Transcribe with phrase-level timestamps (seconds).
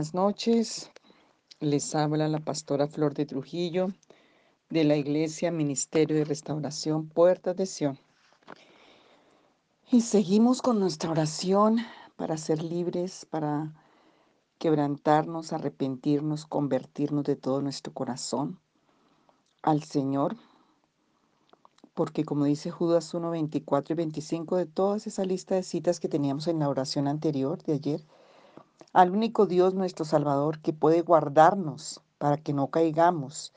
[0.00, 0.90] Buenas noches,
[1.60, 3.88] les habla la pastora Flor de Trujillo
[4.70, 7.98] de la Iglesia Ministerio de Restauración Puertas de Sion.
[9.92, 11.80] Y seguimos con nuestra oración
[12.16, 13.74] para ser libres, para
[14.56, 18.58] quebrantarnos, arrepentirnos, convertirnos de todo nuestro corazón
[19.60, 20.34] al Señor.
[21.92, 26.08] Porque como dice Judas 1, 24 y 25 de toda esa lista de citas que
[26.08, 28.02] teníamos en la oración anterior de ayer,
[28.92, 33.52] al único Dios nuestro Salvador que puede guardarnos para que no caigamos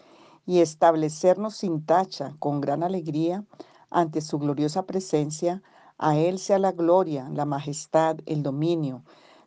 [0.45, 3.43] y establecernos sin tacha con gran alegría
[3.89, 5.61] ante su gloriosa presencia,
[5.97, 9.03] a Él sea la gloria, la majestad, el dominio,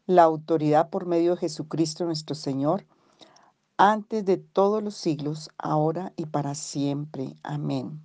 [0.07, 2.87] la autoridad por medio de Jesucristo nuestro Señor,
[3.77, 7.34] antes de todos los siglos, ahora y para siempre.
[7.43, 8.00] Amén.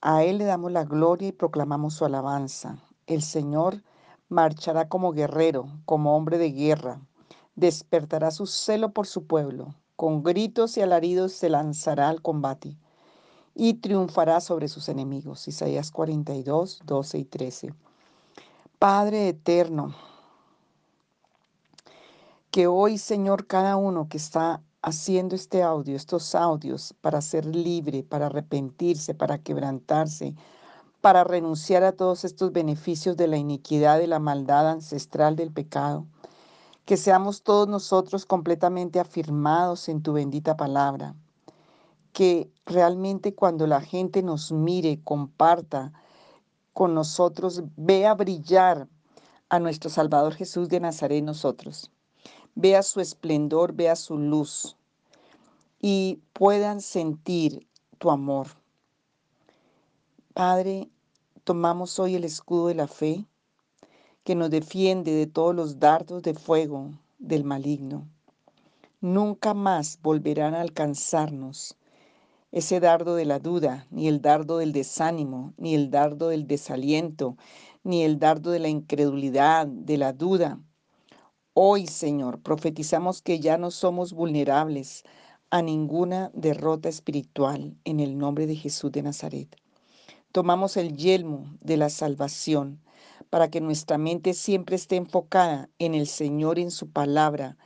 [0.00, 2.78] A Él le damos la gloria y proclamamos su alabanza.
[3.06, 3.82] El Señor
[4.28, 7.00] marchará como guerrero, como hombre de guerra.
[7.56, 9.74] Despertará su celo por su pueblo.
[9.96, 12.76] Con gritos y alaridos se lanzará al combate
[13.54, 15.48] y triunfará sobre sus enemigos.
[15.48, 17.74] Isaías 42, 12 y 13.
[18.78, 19.96] Padre eterno,
[22.52, 28.04] que hoy, Señor, cada uno que está haciendo este audio, estos audios, para ser libre,
[28.04, 30.34] para arrepentirse, para quebrantarse,
[31.00, 36.06] para renunciar a todos estos beneficios de la iniquidad, de la maldad ancestral del pecado.
[36.84, 41.14] Que seamos todos nosotros completamente afirmados en tu bendita palabra.
[42.12, 45.92] Que realmente cuando la gente nos mire, comparta
[46.72, 48.88] con nosotros, vea brillar
[49.48, 51.90] a nuestro Salvador Jesús de Nazaret nosotros.
[52.54, 54.76] Vea su esplendor, vea su luz
[55.80, 57.66] y puedan sentir
[57.98, 58.48] tu amor.
[60.34, 60.88] Padre,
[61.48, 63.24] tomamos hoy el escudo de la fe
[64.22, 68.06] que nos defiende de todos los dardos de fuego del maligno.
[69.00, 71.74] Nunca más volverán a alcanzarnos
[72.52, 77.38] ese dardo de la duda, ni el dardo del desánimo, ni el dardo del desaliento,
[77.82, 80.60] ni el dardo de la incredulidad, de la duda.
[81.54, 85.02] Hoy, Señor, profetizamos que ya no somos vulnerables
[85.48, 89.56] a ninguna derrota espiritual en el nombre de Jesús de Nazaret
[90.32, 92.80] tomamos el yelmo de la salvación
[93.30, 97.56] para que nuestra mente siempre esté enfocada en el Señor, en su palabra,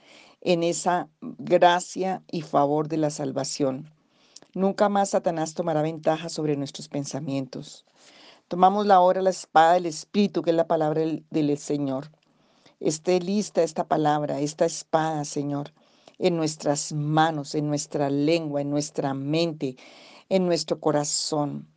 [0.40, 3.90] en esa gracia y favor de la salvación.
[4.54, 7.84] Nunca más Satanás tomará ventaja sobre nuestros pensamientos.
[8.48, 12.10] Tomamos la hora la espada del Espíritu, que es la palabra del, del Señor.
[12.80, 15.72] Esté lista esta palabra, esta espada, Señor,
[16.18, 19.76] en nuestras manos, en nuestra lengua, en nuestra mente,
[20.28, 21.71] en nuestro corazón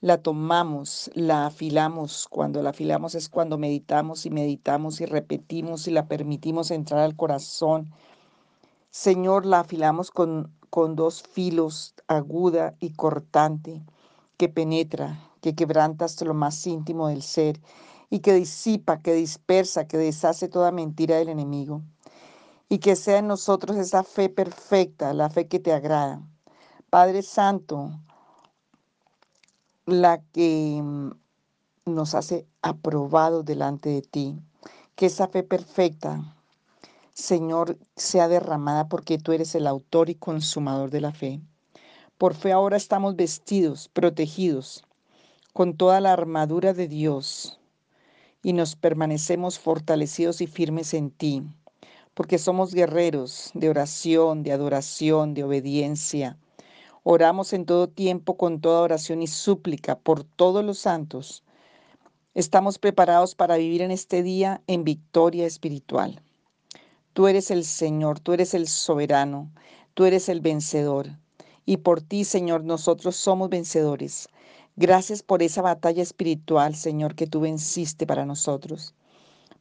[0.00, 2.28] la tomamos, la afilamos.
[2.28, 7.16] Cuando la afilamos es cuando meditamos y meditamos y repetimos y la permitimos entrar al
[7.16, 7.92] corazón.
[8.90, 13.82] Señor, la afilamos con, con dos filos, aguda y cortante,
[14.36, 17.60] que penetra, que quebranta hasta lo más íntimo del ser
[18.10, 21.82] y que disipa, que dispersa, que deshace toda mentira del enemigo.
[22.70, 26.22] Y que sea en nosotros esa fe perfecta, la fe que te agrada.
[26.90, 27.92] Padre Santo,
[29.88, 31.12] la que mm,
[31.86, 34.36] nos hace aprobados delante de ti.
[34.94, 36.36] Que esa fe perfecta,
[37.14, 41.40] Señor, sea derramada porque tú eres el autor y consumador de la fe.
[42.18, 44.84] Por fe ahora estamos vestidos, protegidos,
[45.54, 47.58] con toda la armadura de Dios
[48.42, 51.42] y nos permanecemos fortalecidos y firmes en ti,
[52.12, 56.36] porque somos guerreros de oración, de adoración, de obediencia
[57.10, 61.42] Oramos en todo tiempo con toda oración y súplica por todos los santos.
[62.34, 66.20] Estamos preparados para vivir en este día en victoria espiritual.
[67.14, 69.50] Tú eres el Señor, tú eres el soberano,
[69.94, 71.08] tú eres el vencedor.
[71.64, 74.28] Y por ti, Señor, nosotros somos vencedores.
[74.76, 78.92] Gracias por esa batalla espiritual, Señor, que tú venciste para nosotros.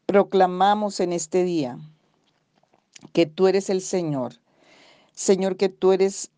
[0.05, 1.79] Proclamamos en este día
[3.13, 4.33] que tú eres el Señor.
[5.13, 6.29] Señor, que tú eres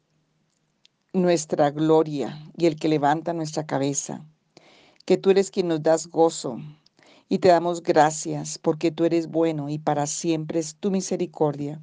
[1.13, 4.23] nuestra gloria y el que levanta nuestra cabeza,
[5.06, 6.59] que tú eres quien nos das gozo
[7.27, 11.81] y te damos gracias porque tú eres bueno y para siempre es tu misericordia.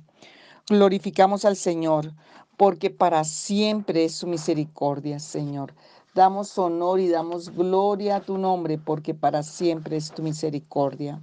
[0.69, 2.13] Glorificamos al Señor
[2.57, 5.75] porque para siempre es su misericordia, Señor.
[6.15, 11.21] Damos honor y damos gloria a tu nombre porque para siempre es tu misericordia.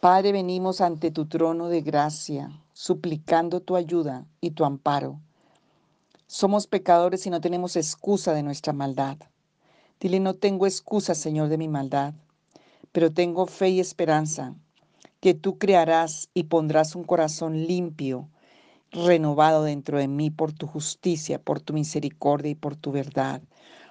[0.00, 5.20] Padre, venimos ante tu trono de gracia, suplicando tu ayuda y tu amparo
[6.28, 9.16] somos pecadores y no tenemos excusa de nuestra maldad.
[9.98, 12.12] Dile, no tengo excusa, Señor, de mi maldad,
[12.92, 14.54] pero tengo fe y esperanza
[15.20, 18.28] que tú crearás y pondrás un corazón limpio,
[18.90, 23.42] renovado dentro de mí por tu justicia, por tu misericordia y por tu verdad,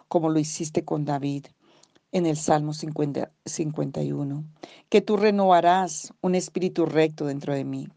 [0.07, 1.47] como lo hiciste con David
[2.11, 4.45] en el Salmo 50, 51.
[4.89, 7.87] Que tú renovarás un espíritu recto dentro de mí.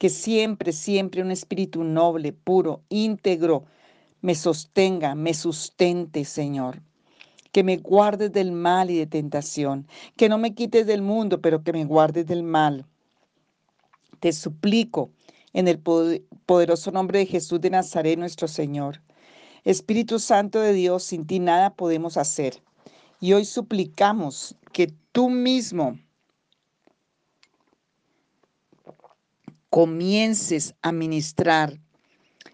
[0.00, 3.66] Que siempre, siempre un espíritu noble, puro, íntegro,
[4.22, 6.80] me sostenga, me sustente, Señor.
[7.52, 9.86] Que me guardes del mal y de tentación.
[10.16, 12.86] Que no me quites del mundo, pero que me guardes del mal.
[14.20, 15.10] Te suplico
[15.52, 19.02] en el poderoso nombre de Jesús de Nazaret, nuestro Señor.
[19.64, 22.62] Espíritu Santo de Dios, sin ti nada podemos hacer.
[23.20, 25.98] Y hoy suplicamos que tú mismo
[29.70, 31.78] comiences a ministrar,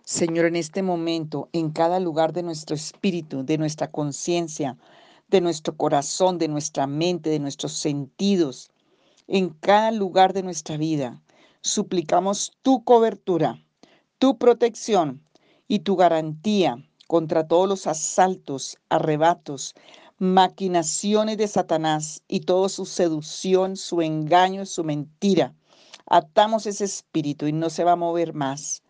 [0.05, 4.77] Señor, en este momento, en cada lugar de nuestro espíritu, de nuestra conciencia,
[5.29, 8.71] de nuestro corazón, de nuestra mente, de nuestros sentidos,
[9.29, 11.23] en cada lugar de nuestra vida.
[11.63, 13.65] Suplicamos tu cobertura,
[14.19, 15.23] tu protección
[15.69, 16.77] y tu garantía
[17.09, 19.75] contra todos los asaltos, arrebatos,
[20.19, 25.55] maquinaciones de Satanás y toda su seducción, su engaño, su mentira.
[26.07, 28.83] Atamos ese espíritu y no se va a mover más.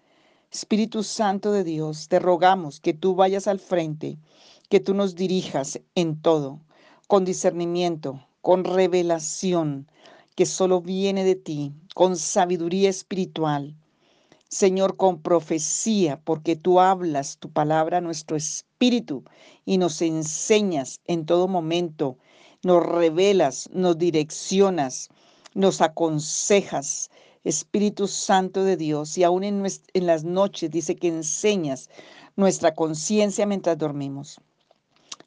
[0.53, 4.19] Espíritu Santo de Dios, te rogamos que tú vayas al frente,
[4.69, 6.61] que tú nos dirijas en todo,
[7.09, 9.91] con discernimiento, con revelación,
[10.35, 13.77] que solo viene de ti, con sabiduría espiritual
[14.49, 19.25] Señor, con profecía, porque tú hablas tu palabra a nuestro espíritu
[19.65, 22.17] y nos enseñas en todo momento,
[22.63, 25.09] nos revelas, nos direccionas,
[25.57, 27.11] nos aconsejas.
[27.43, 29.63] Espíritu Santo de Dios, y aún en,
[29.95, 31.89] las noches dice que enseñas
[32.35, 34.41] nuestra conciencia mientras dormimos.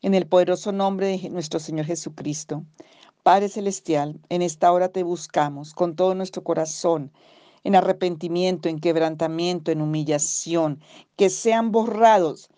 [0.02, 2.66] En el poderoso nombre de nuestro Señor Jesucristo,
[3.24, 7.12] Padre Celestial, en esta hora te buscamos con todo nuestro corazón
[7.64, 10.82] en arrepentimiento, en quebrantamiento, en humillación,
[11.16, 12.50] que sean borrados,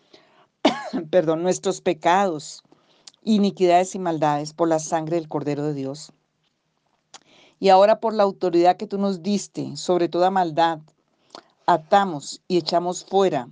[1.11, 2.63] perdón, nuestros pecados,
[3.23, 6.11] iniquidades y maldades por la sangre del Cordero de Dios.
[7.61, 10.79] Y ahora por la autoridad que tú nos diste sobre toda maldad,
[11.67, 13.49] atamos y echamos fuera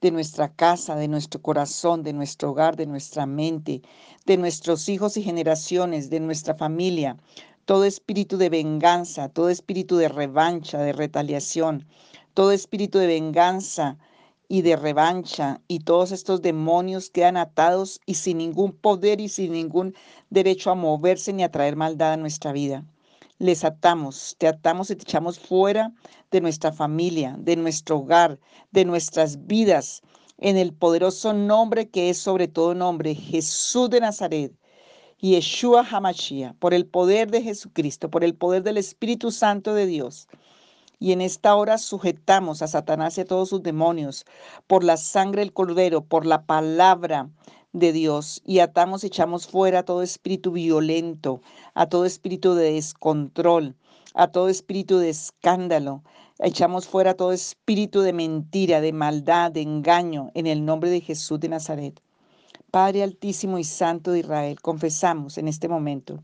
[0.00, 3.82] de nuestra casa, de nuestro corazón, de nuestro hogar, de nuestra mente,
[4.24, 7.18] de nuestros hijos y generaciones, de nuestra familia,
[7.66, 11.86] todo espíritu de venganza, todo espíritu de revancha, de retaliación,
[12.32, 13.98] todo espíritu de venganza
[14.48, 19.52] y de revancha y todos estos demonios quedan atados y sin ningún poder y sin
[19.52, 19.94] ningún
[20.30, 22.86] derecho a moverse ni a traer maldad a nuestra vida.
[23.42, 25.90] Les atamos, te atamos y te echamos fuera
[26.30, 28.38] de nuestra familia, de nuestro hogar,
[28.70, 30.00] de nuestras vidas,
[30.38, 34.52] en el poderoso nombre que es sobre todo nombre, Jesús de Nazaret
[35.18, 40.28] Yeshua Hamashiach, por el poder de Jesucristo, por el poder del Espíritu Santo de Dios.
[41.00, 44.24] Y en esta hora sujetamos a Satanás y a todos sus demonios
[44.68, 47.28] por la sangre del Cordero, por la palabra
[47.72, 48.42] de Dios.
[48.44, 51.40] Y atamos, echamos fuera todo espíritu violento,
[51.74, 53.76] a todo espíritu de descontrol,
[54.14, 56.02] a todo espíritu de escándalo.
[56.38, 61.40] Echamos fuera todo espíritu de mentira, de maldad, de engaño, en el nombre de Jesús
[61.40, 62.00] de Nazaret.
[62.70, 66.22] Padre Altísimo y Santo de Israel, confesamos en este momento,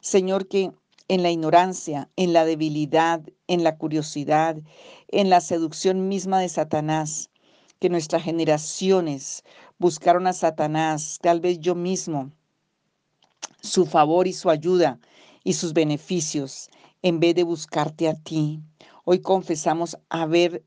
[0.00, 0.70] Señor, que
[1.08, 4.56] en la ignorancia, en la debilidad, en la curiosidad,
[5.08, 7.30] en la seducción misma de Satanás,
[7.80, 9.44] que nuestras generaciones
[9.78, 12.30] buscaron a Satanás, tal vez yo mismo,
[13.60, 14.98] su favor y su ayuda
[15.44, 16.70] y sus beneficios,
[17.02, 18.60] en vez de buscarte a ti.
[19.04, 20.64] Hoy confesamos haber,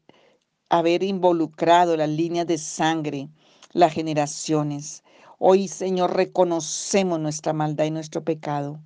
[0.69, 3.29] haber involucrado las líneas de sangre,
[3.73, 5.03] las generaciones.
[5.37, 8.79] Hoy, Señor, reconocemos nuestra maldad y nuestro pecado.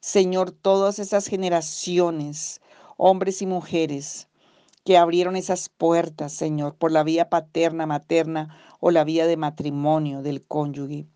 [0.00, 2.60] Señor, todas esas generaciones,
[2.96, 4.28] hombres y mujeres,
[4.84, 10.22] que abrieron esas puertas, Señor, por la vía paterna, materna o la vía de matrimonio
[10.22, 11.06] del cónyuge.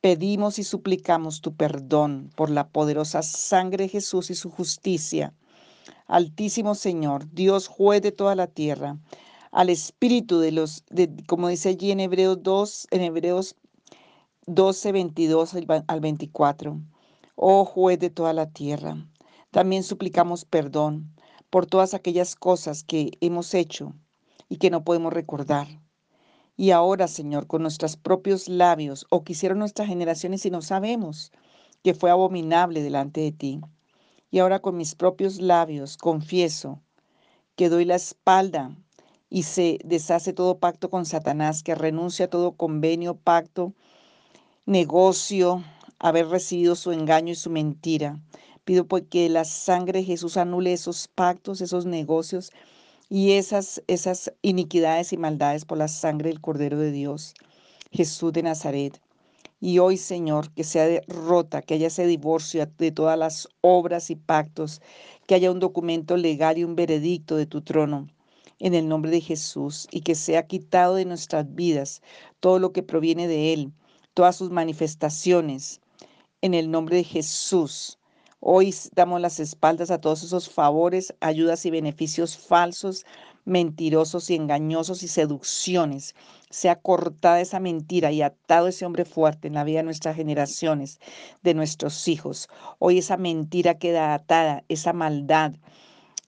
[0.00, 5.34] Pedimos y suplicamos tu perdón por la poderosa sangre de Jesús y su justicia.
[6.06, 8.96] Altísimo Señor, Dios juez de toda la tierra,
[9.50, 13.56] al espíritu de los, de, como dice allí en Hebreos 2, en Hebreos
[14.46, 15.54] 12, 22
[15.88, 16.80] al 24.
[17.34, 18.96] Oh juez de toda la tierra,
[19.50, 21.15] también suplicamos perdón
[21.50, 23.94] por todas aquellas cosas que hemos hecho
[24.48, 25.66] y que no podemos recordar.
[26.56, 31.32] Y ahora, Señor, con nuestros propios labios, o quisieron nuestras generaciones y no sabemos
[31.82, 33.60] que fue abominable delante de ti.
[34.30, 36.80] Y ahora con mis propios labios confieso
[37.56, 38.76] que doy la espalda
[39.28, 43.74] y se deshace todo pacto con Satanás, que renuncia a todo convenio, pacto,
[44.64, 45.62] negocio,
[45.98, 48.20] haber recibido su engaño y su mentira.
[48.66, 52.50] Pido pues que la sangre de Jesús anule esos pactos, esos negocios
[53.08, 57.34] y esas, esas iniquidades y maldades por la sangre del Cordero de Dios,
[57.92, 59.00] Jesús de Nazaret.
[59.60, 64.16] Y hoy, Señor, que sea rota, que haya ese divorcio de todas las obras y
[64.16, 64.82] pactos,
[65.28, 68.08] que haya un documento legal y un veredicto de tu trono,
[68.58, 72.02] en el nombre de Jesús, y que sea quitado de nuestras vidas
[72.40, 73.72] todo lo que proviene de Él,
[74.12, 75.80] todas sus manifestaciones,
[76.40, 77.95] en el nombre de Jesús.
[78.48, 83.04] Hoy damos las espaldas a todos esos favores, ayudas y beneficios falsos,
[83.44, 86.14] mentirosos y engañosos y seducciones.
[86.48, 91.00] Sea cortada esa mentira y atado ese hombre fuerte en la vida de nuestras generaciones,
[91.42, 92.48] de nuestros hijos.
[92.78, 95.54] Hoy esa mentira queda atada, esa maldad,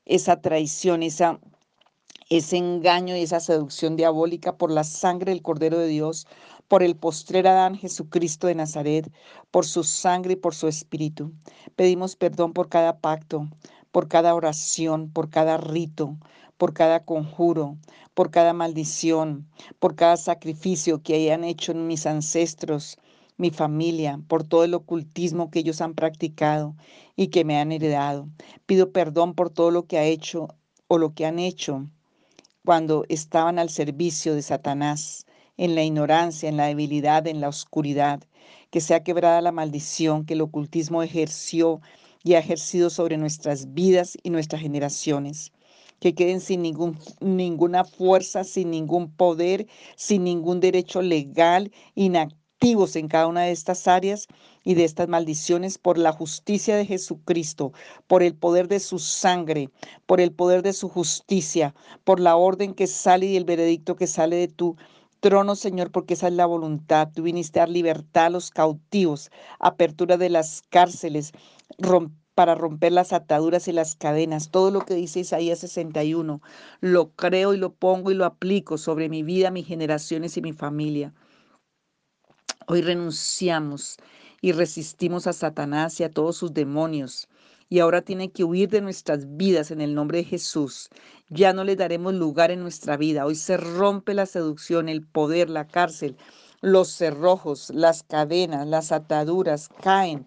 [0.04, 1.38] esa traición, esa
[2.30, 6.26] ese engaño y esa seducción diabólica por la sangre del Cordero de Dios,
[6.68, 9.10] por el postrer Adán Jesucristo de Nazaret,
[9.50, 11.32] por su sangre y por su espíritu.
[11.76, 13.48] Pedimos perdón por cada pacto,
[13.90, 16.16] por cada oración, por cada rito,
[16.58, 17.78] por cada conjuro,
[18.14, 19.48] por cada maldición,
[19.78, 22.98] por cada sacrificio que hayan hecho mis ancestros,
[23.38, 26.74] mi familia, por todo el ocultismo que ellos han practicado
[27.16, 28.28] y que me han heredado.
[28.66, 30.48] Pido perdón por todo lo que ha hecho
[30.88, 31.86] o lo que han hecho
[32.64, 35.24] cuando estaban al servicio de Satanás,
[35.58, 38.22] en la ignorancia, en la debilidad, en la oscuridad,
[38.70, 41.80] que sea quebrada la maldición que el ocultismo ejerció
[42.24, 45.52] y ha ejercido sobre nuestras vidas y nuestras generaciones.
[46.00, 53.08] Que queden sin ningún, ninguna fuerza, sin ningún poder, sin ningún derecho legal, inactivos en
[53.08, 54.28] cada una de estas áreas
[54.64, 57.72] y de estas maldiciones por la justicia de Jesucristo,
[58.06, 59.70] por el poder de su sangre,
[60.06, 61.74] por el poder de su justicia,
[62.04, 64.76] por la orden que sale y el veredicto que sale de tu
[65.20, 67.08] trono, Señor, porque esa es la voluntad.
[67.14, 71.32] Tú viniste a dar libertad a los cautivos, apertura de las cárceles,
[72.34, 74.50] para romper las ataduras y las cadenas.
[74.50, 76.40] Todo lo que dice Isaías 61,
[76.80, 80.52] lo creo y lo pongo y lo aplico sobre mi vida, mis generaciones y mi
[80.52, 81.12] familia.
[82.68, 83.96] Hoy renunciamos
[84.40, 87.28] y resistimos a Satanás y a todos sus demonios.
[87.68, 90.90] Y ahora tiene que huir de nuestras vidas en el nombre de Jesús.
[91.30, 93.26] Ya no le daremos lugar en nuestra vida.
[93.26, 96.16] Hoy se rompe la seducción, el poder, la cárcel,
[96.62, 100.26] los cerrojos, las cadenas, las ataduras caen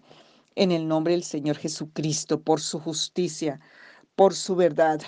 [0.54, 3.60] en el nombre del Señor Jesucristo por su justicia,
[4.14, 5.00] por su verdad.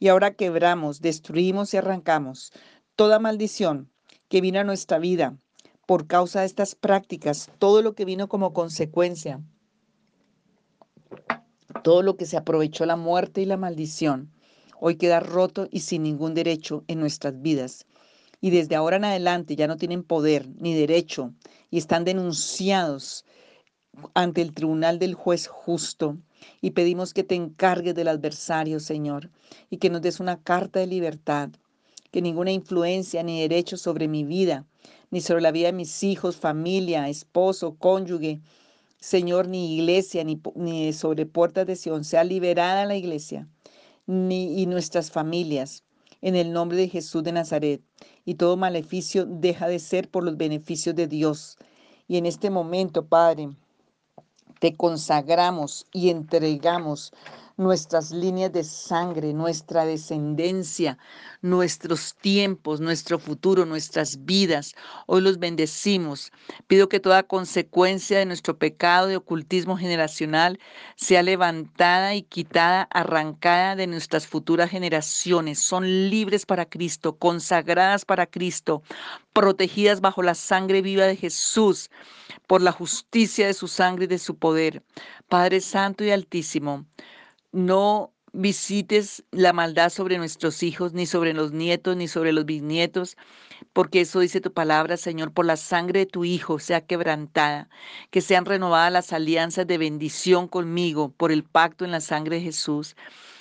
[0.00, 2.52] y ahora quebramos, destruimos y arrancamos
[2.96, 3.92] toda maldición
[4.28, 5.36] que vino a nuestra vida
[5.86, 9.40] por causa de estas prácticas, todo lo que vino como consecuencia,
[11.82, 14.32] todo lo que se aprovechó la muerte y la maldición,
[14.80, 17.86] hoy queda roto y sin ningún derecho en nuestras vidas.
[18.40, 21.34] Y desde ahora en adelante ya no tienen poder ni derecho
[21.70, 23.24] y están denunciados
[24.14, 26.18] ante el tribunal del juez justo.
[26.60, 29.30] Y pedimos que te encargues del adversario, Señor,
[29.70, 31.50] y que nos des una carta de libertad,
[32.12, 34.66] que ninguna influencia ni derecho sobre mi vida
[35.10, 38.40] ni sobre la vida de mis hijos, familia, esposo, cónyuge,
[39.00, 42.04] Señor, ni iglesia, ni, ni sobre puertas de Sion.
[42.04, 43.48] Sea liberada la iglesia
[44.08, 45.84] ni, y nuestras familias
[46.20, 47.82] en el nombre de Jesús de Nazaret.
[48.24, 51.56] Y todo maleficio deja de ser por los beneficios de Dios.
[52.08, 53.50] Y en este momento, Padre,
[54.60, 57.12] te consagramos y entregamos
[57.58, 60.96] nuestras líneas de sangre, nuestra descendencia,
[61.42, 64.74] nuestros tiempos, nuestro futuro, nuestras vidas.
[65.06, 66.30] Hoy los bendecimos.
[66.68, 70.60] Pido que toda consecuencia de nuestro pecado de ocultismo generacional
[70.94, 75.58] sea levantada y quitada, arrancada de nuestras futuras generaciones.
[75.58, 78.82] Son libres para Cristo, consagradas para Cristo,
[79.32, 81.90] protegidas bajo la sangre viva de Jesús,
[82.46, 84.84] por la justicia de su sangre y de su poder.
[85.28, 86.86] Padre Santo y Altísimo,
[87.52, 93.16] no visites la maldad sobre nuestros hijos, ni sobre los nietos, ni sobre los bisnietos,
[93.72, 97.68] porque eso dice tu palabra, Señor, por la sangre de tu Hijo sea quebrantada,
[98.10, 102.42] que sean renovadas las alianzas de bendición conmigo por el pacto en la sangre de
[102.42, 102.96] Jesús,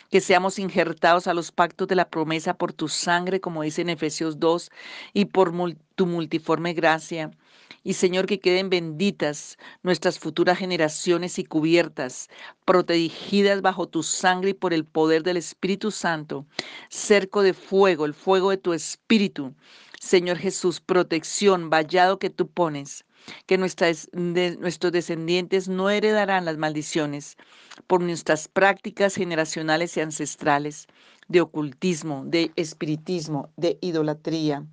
[0.10, 3.90] que seamos injertados a los pactos de la promesa por tu sangre, como dice en
[3.90, 4.72] Efesios 2,
[5.14, 5.54] y por
[5.96, 7.32] tu multiforme gracia
[7.84, 12.30] y Señor, que queden benditas nuestras futuras generaciones y cubiertas,
[12.66, 16.46] protegidas bajo tu sangre y por el poder del Espíritu Santo,
[16.90, 19.54] cerco de fuego, el fuego de tu Espíritu.
[20.00, 23.06] Señor Jesús, protección, vallado que tú pones,
[23.46, 27.38] que nuestras, nuestros descendientes no heredarán las maldiciones
[27.88, 30.88] por nuestras prácticas generacionales y ancestrales
[31.28, 34.66] de ocultismo, de espiritismo, de idolatría.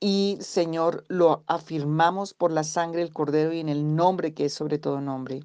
[0.00, 4.52] Y Señor, lo afirmamos por la sangre del Cordero y en el nombre que es
[4.52, 5.42] sobre todo nombre.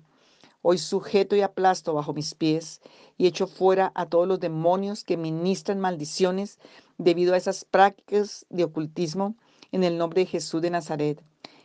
[0.62, 2.81] Hoy sujeto y aplasto bajo mis pies
[3.17, 6.60] y echo fuera a todos los demonios que ministran maldiciones
[6.98, 9.36] debido a esas prácticas de ocultismo
[9.72, 11.24] en el nombre de Jesús de Nazaret.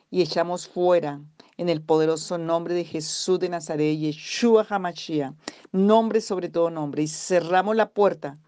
[0.09, 1.21] Y echamos fuera
[1.57, 5.35] en el poderoso nombre de Jesús de Nazaret, Yeshua HaMashiach,
[5.73, 8.39] nombre sobre todo nombre, y cerramos la puerta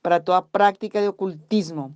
[0.00, 1.94] para toda práctica de ocultismo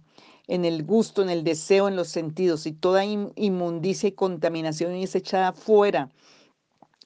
[0.49, 5.15] en el gusto, en el deseo, en los sentidos, y toda inmundicia y contaminación es
[5.15, 6.11] echada fuera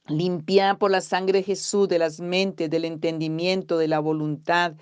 [0.06, 4.74] limpiada por la sangre de Jesús, de las mentes, del entendimiento, de la voluntad,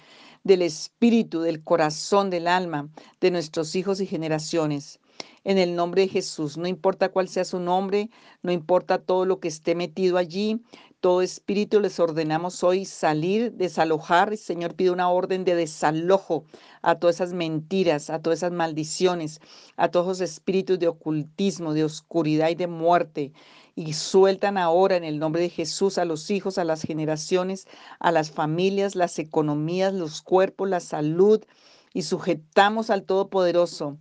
[0.45, 2.89] del espíritu, del corazón, del alma,
[3.21, 4.99] de nuestros hijos y generaciones.
[5.43, 8.11] En el nombre de Jesús, no importa cuál sea su nombre,
[8.43, 10.61] no importa todo lo que esté metido allí,
[11.01, 14.37] todo espíritu les ordenamos hoy salir, desalojar.
[14.37, 16.45] Señor, pide una orden de desalojo
[16.83, 19.41] a todas esas mentiras, a todas esas maldiciones,
[19.77, 23.33] a todos los espíritus de ocultismo, de oscuridad y de muerte
[23.75, 27.67] y sueltan ahora en el nombre de Jesús a los hijos, a las generaciones,
[27.99, 31.43] a las familias, las economías, los cuerpos, la salud
[31.95, 33.97] y sujetamos al Todopoderoso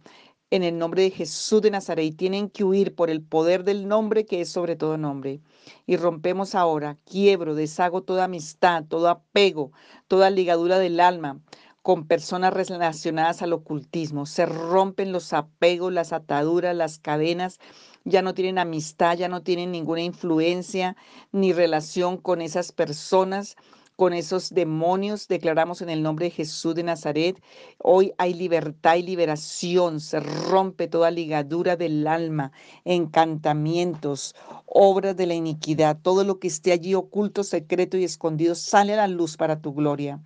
[0.52, 3.88] en el nombre de Jesús de Nazaret y tienen que huir por el poder del
[3.88, 5.42] nombre que es sobre todo nombre.
[5.86, 9.72] Y rompemos ahora, quiebro, deshago toda amistad, todo apego,
[10.08, 11.40] toda ligadura del alma
[11.82, 14.26] con personas relacionadas al ocultismo.
[14.26, 17.60] Se rompen los apegos, las ataduras, las cadenas
[18.04, 20.96] ya no tienen amistad, ya no tienen ninguna influencia
[21.32, 23.56] ni relación con esas personas
[24.00, 27.44] con esos demonios, declaramos en el nombre de Jesús de Nazaret.
[27.80, 32.54] Hoy hay libertad y liberación, se rompe toda ligadura del alma,
[32.86, 38.94] encantamientos, obras de la iniquidad, todo lo que esté allí oculto, secreto y escondido, sale
[38.94, 40.22] a la luz para tu gloria.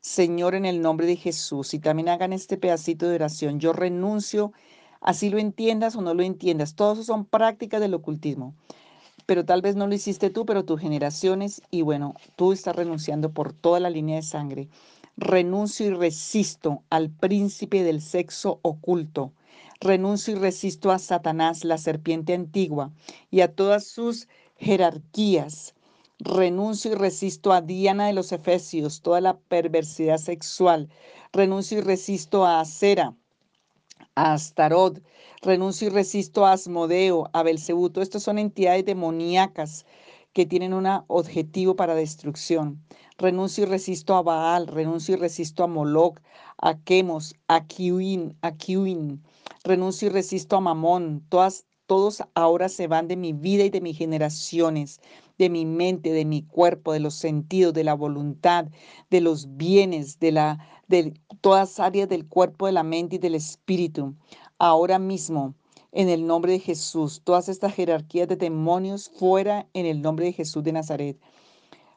[0.00, 4.52] Señor, en el nombre de Jesús, y también hagan este pedacito de oración, yo renuncio
[5.02, 6.74] Así lo entiendas o no lo entiendas.
[6.74, 8.54] Todos son prácticas del ocultismo.
[9.26, 13.32] Pero tal vez no lo hiciste tú, pero tus generaciones, y bueno, tú estás renunciando
[13.32, 14.68] por toda la línea de sangre.
[15.16, 19.32] Renuncio y resisto al príncipe del sexo oculto.
[19.80, 22.92] Renuncio y resisto a Satanás, la serpiente antigua,
[23.30, 25.74] y a todas sus jerarquías.
[26.18, 30.88] Renuncio y resisto a Diana de los Efesios, toda la perversidad sexual.
[31.32, 33.14] Renuncio y resisto a Acera,
[34.14, 35.02] a Astarot,
[35.42, 37.90] renuncio y resisto a Asmodeo, a Belcebú.
[37.96, 39.86] Estos son entidades demoníacas
[40.32, 42.82] que tienen un objetivo para destrucción.
[43.18, 46.20] Renuncio y resisto a Baal, renuncio y resisto a Moloch,
[46.58, 49.22] a Chemos, a Kiwin, a Kiwin.
[49.64, 51.24] Renuncio y resisto a Mamón.
[51.28, 55.00] Todas, todos ahora se van de mi vida y de mis generaciones,
[55.38, 58.66] de mi mente, de mi cuerpo, de los sentidos, de la voluntad,
[59.10, 63.34] de los bienes, de la de todas áreas del cuerpo, de la mente y del
[63.34, 64.14] espíritu.
[64.60, 65.56] Ahora mismo,
[65.90, 70.32] en el nombre de Jesús, todas estas jerarquías de demonios fuera en el nombre de
[70.32, 71.18] Jesús de Nazaret.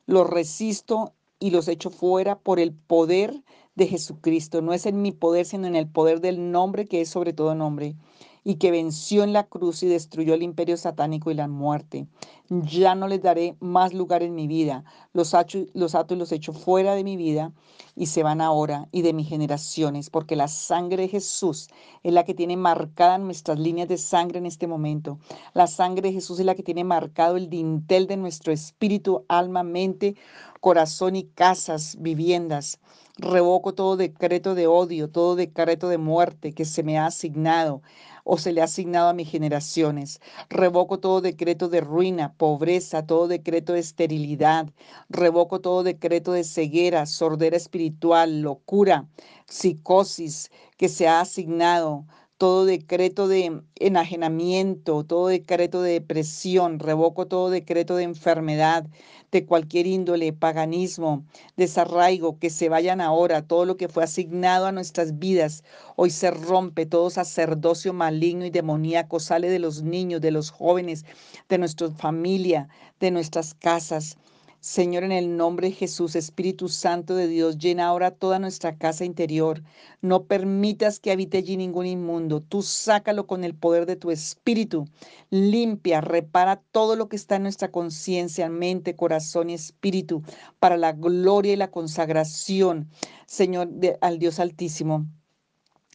[0.08, 3.44] Los resisto y los echo fuera por el poder
[3.76, 4.64] de Jesucristo.
[4.64, 7.54] No es en mi poder, sino en el poder del nombre que es sobre todo
[7.54, 7.96] nombre
[8.44, 12.08] y que venció en la cruz y destruyó el imperio satánico y la muerte.
[12.50, 14.84] Ya no les daré más lugar en mi vida.
[15.14, 15.36] Los,
[15.74, 17.54] los ato y los echo fuera de mi vida
[17.96, 21.70] y se van ahora y de mis generaciones, porque la sangre de Jesús
[22.04, 25.20] es la que tiene marcadas nuestras líneas de sangre en este momento.
[25.54, 29.64] La sangre de Jesús es la que tiene marcado el dintel de nuestro espíritu, alma,
[29.64, 30.16] mente,
[30.64, 32.80] corazón y casas, viviendas.
[33.18, 37.82] Revoco todo decreto de odio, todo decreto de muerte que se me ha asignado
[38.24, 40.22] o se le ha asignado a mis generaciones.
[40.50, 44.70] Revoco todo decreto de ruina, pobreza, todo decreto de esterilidad.
[45.10, 49.06] Revoco todo decreto de ceguera, sordera espiritual, locura,
[49.48, 52.06] psicosis que se ha asignado
[52.38, 58.86] todo decreto de enajenamiento, todo decreto de depresión, revoco todo decreto de enfermedad
[59.32, 61.26] de cualquier índole, paganismo,
[61.58, 65.64] desarraigo, que se vayan ahora, todo lo que fue asignado a nuestras vidas,
[65.96, 71.06] hoy se rompe, todo sacerdocio maligno y demoníaco sale de los niños, de los jóvenes,
[71.50, 72.70] de nuestra familia,
[73.00, 74.18] de nuestras casas.
[74.64, 79.04] Señor, en el nombre de Jesús, Espíritu Santo de Dios, llena ahora toda nuestra casa
[79.04, 79.62] interior.
[80.00, 82.40] No permitas que habite allí ningún inmundo.
[82.40, 84.88] Tú sácalo con el poder de tu Espíritu.
[85.30, 90.24] Limpia, repara todo lo que está en nuestra conciencia, mente, corazón y espíritu,
[90.60, 92.90] para la gloria y la consagración,
[93.26, 95.08] Señor, al Dios Altísimo.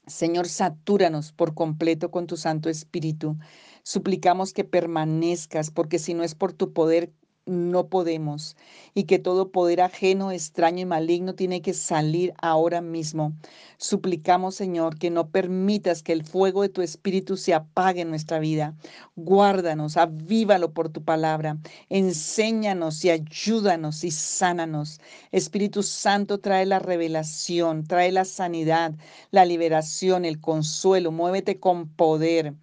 [0.07, 3.39] Señor, satúranos por completo con tu Santo Espíritu.
[3.83, 7.15] Suplicamos que permanezcas, porque si no es por tu poder,
[7.49, 8.57] no podemos
[8.95, 13.33] y que todo poder ajeno, extraño y maligno tiene que salir ahora mismo.
[13.77, 18.39] Suplicamos, Señor, que no permitas que el fuego de tu Espíritu se apague en nuestra
[18.39, 18.75] vida.
[19.17, 21.59] Guárdanos, avívalo por tu palabra.
[21.89, 25.01] Enséñanos y ayúdanos y sánanos.
[25.33, 28.95] Espíritu Santo trae la revelación, trae la sanidad,
[29.31, 31.13] la liberación, el consuelo.
[31.13, 32.55] Muévete con poder.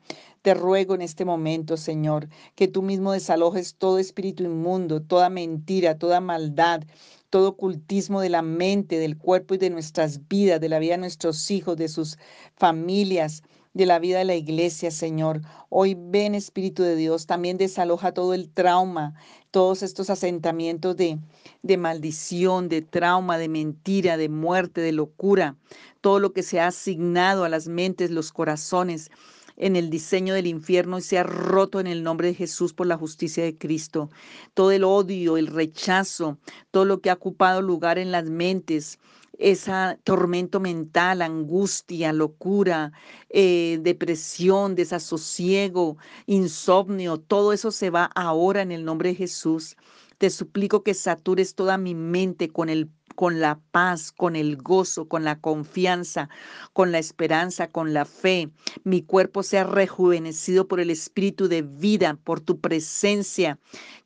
[0.46, 5.98] Te ruego en este momento, Señor, que tú mismo desalojes todo espíritu inmundo, toda mentira,
[5.98, 6.84] toda maldad,
[7.32, 10.98] todo ocultismo de la mente, del cuerpo y de nuestras vidas, de la vida de
[11.00, 12.20] nuestros hijos, de sus
[12.56, 13.42] familias,
[13.74, 15.42] de la vida de la iglesia, Señor.
[15.70, 19.16] Hoy ven, Espíritu de Dios, también desaloja todo el trauma,
[19.50, 21.18] todos estos asentamientos de,
[21.64, 25.58] de maldición, de trauma, de mentira, de muerte, de locura,
[26.02, 29.10] todo lo que se ha asignado a las mentes, los corazones
[29.58, 32.98] en el diseño del infierno y sea roto en el nombre de Jesús por la
[32.98, 34.10] justicia de Cristo.
[34.54, 36.38] Todo el odio, el rechazo,
[36.72, 39.00] todo lo que ha ocupado lugar en las mentes,
[39.38, 42.92] esa tormento mental, angustia, locura,
[43.30, 49.76] eh, depresión, desasosiego, insomnio, todo eso se va ahora en el nombre de Jesús.
[50.18, 55.08] Te suplico que satures toda mi mente con el con la paz, con el gozo,
[55.08, 56.30] con la confianza,
[56.74, 58.50] con la esperanza, con la fe.
[58.84, 63.58] Mi cuerpo sea rejuvenecido por el espíritu de vida, por tu presencia.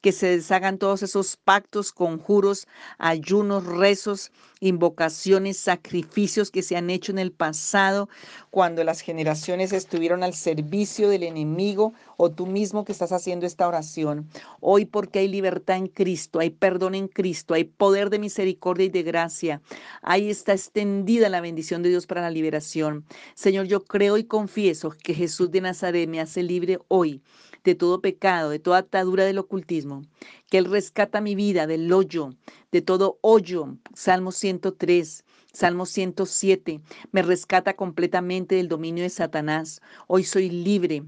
[0.01, 2.67] Que se deshagan todos esos pactos, conjuros,
[2.97, 8.09] ayunos, rezos, invocaciones, sacrificios que se han hecho en el pasado,
[8.49, 13.67] cuando las generaciones estuvieron al servicio del enemigo o tú mismo que estás haciendo esta
[13.67, 14.27] oración.
[14.59, 18.89] Hoy porque hay libertad en Cristo, hay perdón en Cristo, hay poder de misericordia y
[18.89, 19.61] de gracia.
[20.01, 23.05] Ahí está extendida la bendición de Dios para la liberación.
[23.35, 27.21] Señor, yo creo y confieso que Jesús de Nazaret me hace libre hoy
[27.69, 30.03] de todo pecado, de toda atadura del ocultismo,
[30.49, 32.31] que Él rescata mi vida del hoyo,
[32.71, 33.77] de todo hoyo.
[33.93, 35.23] Salmo 103.
[35.53, 39.81] Salmo 107 me rescata completamente del dominio de Satanás.
[40.07, 41.03] Hoy soy libre,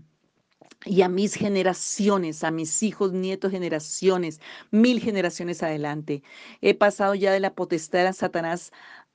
[0.86, 4.40] y a mis generaciones, a mis hijos, nietos, generaciones,
[4.72, 6.24] mil generaciones adelante.
[6.62, 8.72] He pasado ya de la potestad de Satanás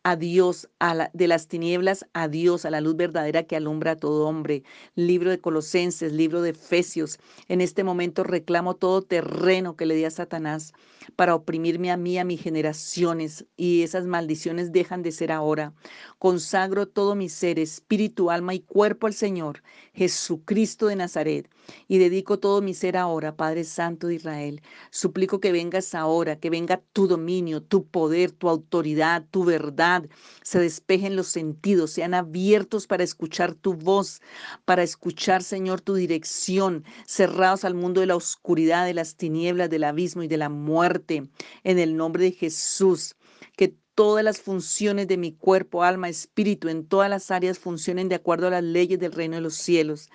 [0.06, 3.96] a Dios, a de las tinieblas a Dios, a la luz verdadera que alumbra a
[3.96, 4.62] todo hombre.
[4.94, 7.18] Libro de Colosenses, libro de Efesios.
[7.48, 10.72] En este momento reclamo todo terreno que le di a Satanás
[11.16, 15.72] para oprimirme a mí, a mis generaciones, y esas maldiciones dejan de ser ahora.
[16.18, 21.50] Consagro todo mi ser, espíritu, alma y cuerpo al Señor, Jesucristo de Nazaret,
[21.88, 24.62] y dedico todo mi ser ahora, Padre Santo de Israel.
[24.90, 29.95] Suplico que vengas ahora, que venga tu dominio, tu poder, tu autoridad, tu verdad
[30.42, 34.20] se despejen los sentidos, sean abiertos para escuchar tu voz,
[34.64, 39.84] para escuchar, Señor, tu dirección, cerrados al mundo de la oscuridad, de las tinieblas, del
[39.84, 41.28] abismo y de la muerte.
[41.64, 43.16] En el nombre de Jesús,
[43.56, 48.16] que todas las funciones de mi cuerpo, alma, espíritu, en todas las áreas funcionen de
[48.16, 50.10] acuerdo a las leyes del reino de los cielos.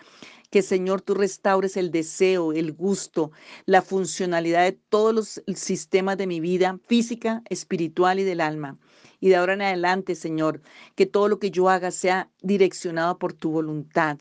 [0.51, 3.31] Que Señor tú restaures el deseo, el gusto,
[3.65, 8.77] la funcionalidad de todos los sistemas de mi vida física, espiritual y del alma.
[9.19, 10.61] Y de ahora en adelante, Señor,
[10.95, 14.19] que todo lo que yo haga sea direccionado por tu voluntad.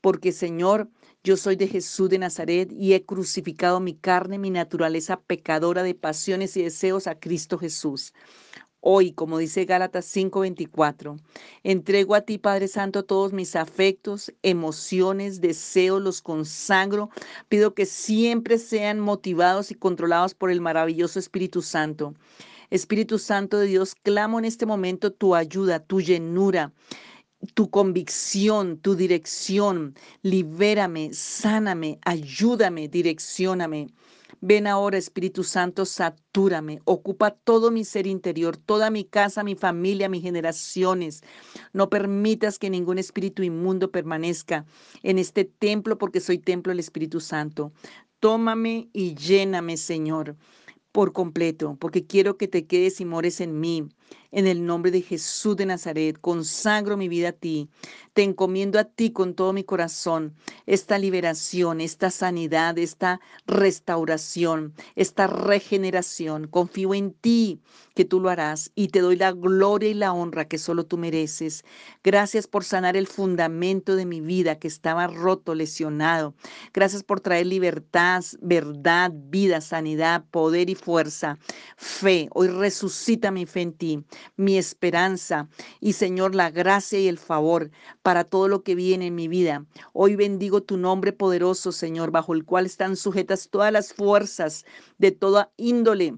[0.00, 0.88] Porque, Señor,
[1.22, 5.94] yo soy de Jesús de Nazaret y he crucificado mi carne, mi naturaleza pecadora de
[5.94, 8.14] pasiones y deseos a Cristo Jesús.
[8.88, 11.16] Hoy, como dice Gálatas 5:24,
[11.64, 17.10] entrego a ti, Padre Santo, todos mis afectos, emociones, deseos, los consagro.
[17.48, 22.14] Pido que siempre sean motivados y controlados por el maravilloso Espíritu Santo.
[22.70, 26.72] Espíritu Santo de Dios, clamo en este momento tu ayuda, tu llenura
[27.54, 29.94] tu convicción, tu dirección.
[30.22, 33.88] Libérame, sáname, ayúdame, direccioname.
[34.40, 40.08] Ven ahora, Espíritu Santo, satúrame, ocupa todo mi ser interior, toda mi casa, mi familia,
[40.08, 41.22] mis generaciones.
[41.72, 44.66] No permitas que ningún espíritu inmundo permanezca
[45.02, 47.72] en este templo porque soy templo del Espíritu Santo.
[48.20, 50.36] Tómame y lléname, Señor
[50.96, 53.86] por completo, porque quiero que te quedes y mores en mí.
[54.32, 57.68] En el nombre de Jesús de Nazaret, consagro mi vida a ti.
[58.12, 60.34] Te encomiendo a ti con todo mi corazón
[60.66, 66.48] esta liberación, esta sanidad, esta restauración, esta regeneración.
[66.48, 67.60] Confío en ti
[67.94, 70.98] que tú lo harás y te doy la gloria y la honra que solo tú
[70.98, 71.64] mereces.
[72.02, 76.34] Gracias por sanar el fundamento de mi vida que estaba roto, lesionado.
[76.72, 81.38] Gracias por traer libertad, verdad, vida, sanidad, poder y fuerza.
[81.76, 83.95] Fe, hoy resucita mi fe en ti.
[84.36, 85.48] Mi esperanza
[85.80, 87.70] y Señor, la gracia y el favor
[88.02, 89.66] para todo lo que viene en mi vida.
[89.92, 94.64] Hoy bendigo tu nombre poderoso, Señor, bajo el cual están sujetas todas las fuerzas
[94.98, 96.14] de toda índole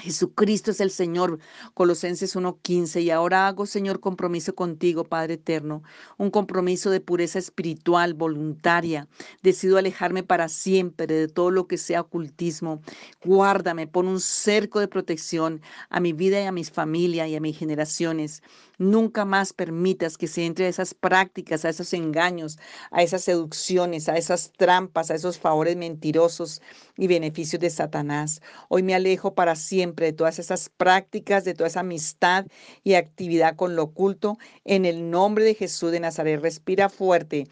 [0.00, 1.38] Jesucristo es el Señor,
[1.74, 3.00] Colosenses 1:15.
[3.02, 5.82] Y ahora hago, Señor, compromiso contigo, Padre eterno,
[6.18, 9.08] un compromiso de pureza espiritual, voluntaria.
[9.42, 12.80] Decido alejarme para siempre de todo lo que sea ocultismo.
[13.24, 17.40] Guárdame, pon un cerco de protección a mi vida y a mi familia y a
[17.40, 18.42] mis generaciones.
[18.80, 22.58] Nunca más permitas que se entre a esas prácticas, a esos engaños,
[22.90, 26.62] a esas seducciones, a esas trampas, a esos favores mentirosos
[26.96, 28.40] y beneficios de Satanás.
[28.70, 32.46] Hoy me alejo para siempre de todas esas prácticas, de toda esa amistad
[32.82, 34.38] y actividad con lo oculto.
[34.64, 37.48] En el nombre de Jesús de Nazaret, respira fuerte.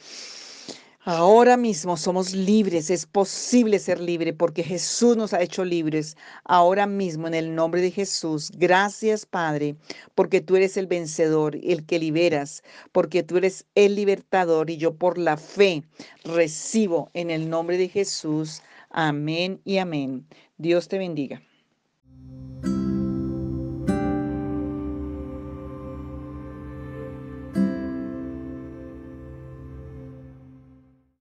[1.10, 6.18] Ahora mismo somos libres, es posible ser libre porque Jesús nos ha hecho libres.
[6.44, 9.76] Ahora mismo en el nombre de Jesús, gracias Padre,
[10.14, 14.96] porque tú eres el vencedor, el que liberas, porque tú eres el libertador y yo
[14.98, 15.82] por la fe
[16.24, 18.60] recibo en el nombre de Jesús.
[18.90, 20.26] Amén y amén.
[20.58, 21.40] Dios te bendiga.